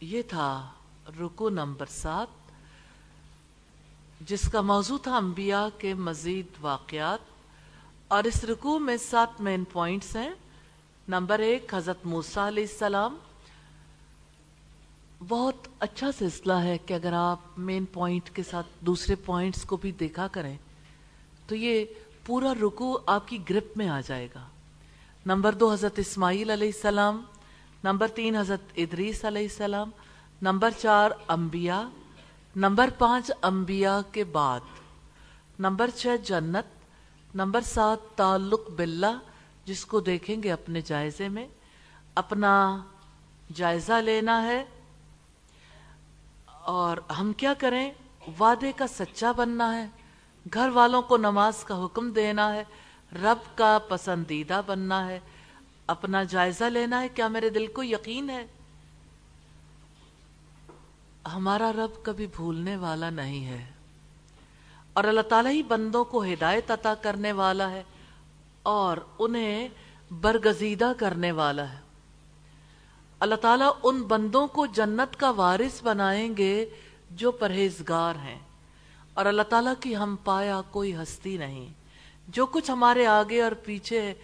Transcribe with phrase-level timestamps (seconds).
[0.00, 0.70] یہ تھا
[1.20, 2.26] رکو نمبر سات،
[4.20, 7.18] جس کا موضوع تھا انبیاء کے مزید واقعات،
[8.08, 10.30] اور اس رکو میں سات مین پوائنٹس ہیں۔
[11.08, 13.16] نمبر ایک، حضرت موسیٰ علیہ السلام۔
[15.28, 19.92] بہت اچھا سلسلہ ہے کہ اگر آپ مین پوائنٹ کے ساتھ دوسرے پوائنٹس کو بھی
[19.92, 20.56] دیکھا کریں،
[21.46, 21.84] تو یہ
[22.26, 24.46] پورا رکو آپ کی گرپ میں آ جائے گا۔
[25.26, 27.22] نمبر دو، حضرت اسماعیل علیہ السلام۔
[27.84, 29.90] نمبر تین حضرت ادریس علیہ السلام،
[30.42, 31.82] نمبر چار انبیاء،
[32.56, 34.60] نمبر پانچ انبیاء کے بعد،
[35.58, 39.18] نمبر چھ جنت، نمبر سات تعلق باللہ،
[39.64, 41.46] جس کو دیکھیں گے اپنے جائزے میں،
[42.14, 42.52] اپنا
[43.54, 44.62] جائزہ لینا ہے،
[46.68, 47.90] اور ہم کیا کریں؟
[48.38, 49.86] وعدے کا سچا بننا ہے،
[50.46, 52.64] گھر والوں کو نماز کا حکم دینا ہے،
[53.12, 55.18] رب کا پسندیدہ بننا ہے
[55.90, 58.46] اپنا جائزہ لینا ہے؟ کیا میرے دل کو یقین ہے؟
[61.34, 63.66] ہمارا رب کبھی بھولنے والا نہیں ہے۔
[64.92, 67.82] اور اللہ تعالیٰ ہی بندوں کو ہدایت عطا کرنے والا ہے
[68.62, 69.68] اور انہیں
[70.20, 71.78] برگزیدہ کرنے والا ہے۔
[73.20, 76.68] اللہ تعالیٰ ان بندوں کو جنت کا وارث بنائیں گے
[77.10, 78.38] جو پرہیزگار ہیں۔
[79.14, 81.68] اور اللہ تعالیٰ کی ہم پایا کوئی ہستی نہیں۔
[82.28, 84.14] جو کچھ ہمارے آگے اور پیچھے ہے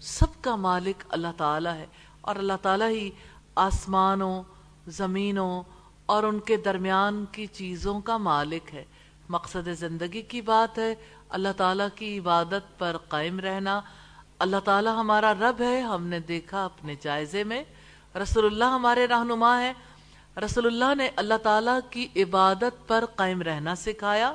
[0.00, 1.86] سب کا مالک اللہ تعالیٰ ہے
[2.20, 3.10] اور اللہ تعالیٰ ہی
[3.54, 4.42] آسمانوں،
[4.86, 5.62] زمینوں
[6.06, 8.84] اور ان کے درمیان کی چیزوں کا مالک ہے۔
[9.28, 10.94] مقصد زندگی کی بات ہے،
[11.28, 13.80] اللہ تعالیٰ کی عبادت پر قائم رہنا۔
[14.38, 17.64] اللہ تعالیٰ ہمارا رب ہے، ہم نے دیکھا اپنے جائزے میں۔
[18.22, 19.72] رسول اللہ ہمارے رہنما ہے
[20.44, 24.34] رسول اللہ نے اللہ تعالیٰ کی عبادت پر قائم رہنا سکھایا۔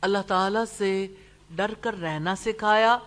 [0.00, 1.14] اللہ تعالیٰ سے
[1.50, 2.98] ڈر کر رہنا سکھایا۔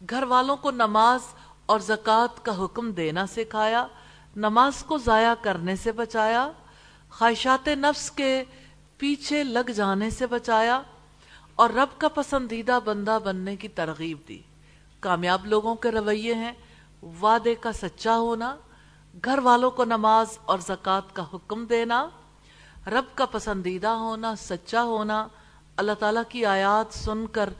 [0.00, 1.20] گھر والوں کو نماز
[1.66, 3.86] اور زکوٰۃ کا حکم دینا سکھایا،
[4.36, 6.50] نماز کو ضائع کرنے سے بچایا،
[7.10, 8.44] خواہشات نفس کے
[8.98, 10.80] پیچھے لگ جانے سے بچایا
[11.54, 14.40] اور رب کا پسندیدہ بندہ بننے کی ترغیب دی۔
[15.00, 16.52] کامیاب لوگوں کے رویے ہیں،
[17.20, 18.56] وعدے کا سچا ہونا
[19.24, 22.08] گھر والوں کو نماز اور زکوٰۃ کا حکم دینا،
[22.86, 25.26] رب کا پسندیدہ ہونا، سچا ہونا،
[25.76, 27.50] اللہ تعالیٰ کی آیات سن کر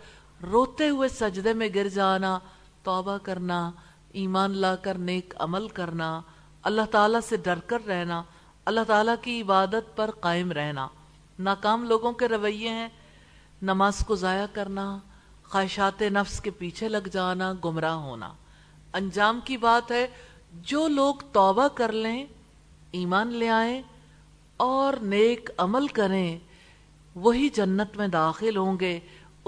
[0.43, 2.39] روتے ہوئے سجدے میں گر جانا،
[2.83, 3.71] توبہ کرنا،
[4.13, 6.21] ایمان لا کر نیک عمل کرنا،
[6.63, 8.23] اللہ تعالیٰ سے ڈر کر رہنا،
[8.65, 10.89] اللہ تعالیٰ کی عبادت پر قائم رہنا۔
[11.39, 12.89] ناکام لوگوں کے رویے ہیں،
[13.63, 14.99] نماز کو ضائع کرنا،
[15.45, 18.33] خواہشات نفس کے پیچھے لگ جانا، گمراہ ہونا۔
[18.93, 20.07] انجام کی بات ہے،
[20.53, 22.27] جو لوگ توبہ کر لیں،
[22.91, 23.83] ایمان لے آئیں
[24.57, 26.39] اور نیک عمل کریں،
[27.15, 29.01] وہی جنت میں داخل ہوں گے۔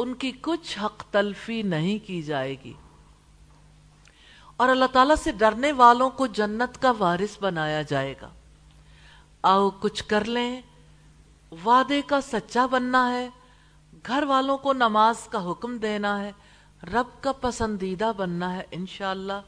[0.03, 2.73] ان کی کچھ حق تلفی نہیں کی جائے گی۔
[4.57, 8.31] اور اللہ تعالیٰ سے ڈرنے والوں کو جنت کا وارث بنایا جائے گا۔
[9.43, 10.61] آؤ کچھ کر لیں۔
[11.65, 13.29] وعدے کا سچا بننا ہے۔
[14.07, 16.33] گھر والوں کو نماز کا حکم دینا ہے۔
[16.83, 19.41] رب کا پسندیدہ بننا ہے۔ انشاءاللہ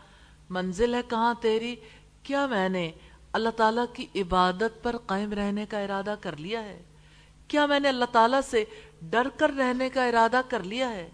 [0.50, 1.76] منزل ہے کہاں تیری؟
[2.22, 2.90] کیا میں نے
[3.32, 6.82] اللہ تعالیٰ کی عبادت پر قائم رہنے کا ارادہ کر لیا ہے؟
[7.48, 8.64] کیا میں نے اللہ تعالیٰ سے
[9.02, 11.10] ڈر کر رہنے کا ارادہ کر لیا ہے؟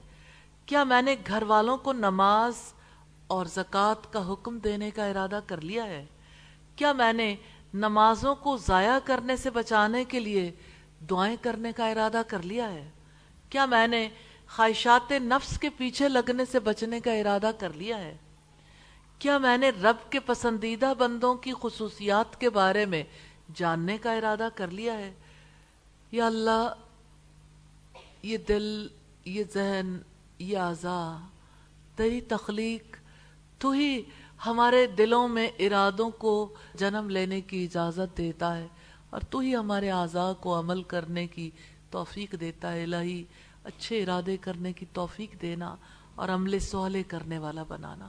[0.67, 2.55] کیا میں نے گھر والوں کو نماز
[3.27, 6.07] اور زکوٰۃ کا حکم دینے کا ارادہ کر لیا ہے؟
[6.77, 7.37] کیا میں نے
[7.75, 10.51] نمازوں کو ضائع کرنے سے بچانے کے لیے
[11.11, 12.91] دعائیں کرنے کا ارادہ کر لیا ہے؟
[13.51, 14.09] کیا میں نے
[14.49, 18.17] خواہشات نفس کے پیچھے لگنے سے بچنے کا ارادہ کر لیا ہے؟
[19.19, 23.03] کیا میں نے رب کے پسندیدہ بندوں کی خصوصیات کے بارے میں
[23.55, 25.13] جاننے کا ارادہ کر لیا ہے؟
[26.13, 26.73] یا اللہ،
[28.23, 28.87] یہ دل،
[29.25, 29.99] یہ ذہن،
[30.39, 31.17] یہ اعضا
[31.97, 32.97] تیری تخلیق،
[33.59, 34.03] تو ہی
[34.47, 38.67] ہمارے دلوں میں ارادوں کو جنم لینے کی اجازت دیتا ہے
[39.11, 41.51] اور تو ہی ہمارے اعضاء کو عمل کرنے کی
[41.91, 43.25] توفیق دیتا ہے، الہی
[43.65, 45.77] اچھے ارادے کرنے کی توفیق دینا
[46.15, 48.09] اور عمل سوالے کرنے والا بنانا۔